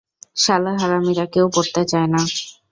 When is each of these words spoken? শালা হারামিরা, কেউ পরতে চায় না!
শালা 0.35 0.73
হারামিরা, 0.81 1.25
কেউ 1.33 1.45
পরতে 1.55 1.81
চায় 1.91 2.09
না! 2.13 2.21